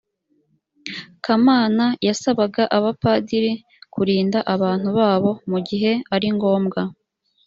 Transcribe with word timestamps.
kamana 1.25 1.85
yasabaga 2.07 2.63
abapadiri 2.77 3.51
kurinda 3.93 4.39
abantu 4.53 4.89
babo 4.99 5.31
mugihe 5.49 5.91
ari 6.15 6.27
ngombwa 6.35 6.81